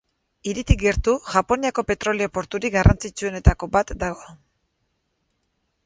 [0.51, 4.37] Hiritik gertu, Japoniako petrolio-porturik garrantzitsuenetako bat dago.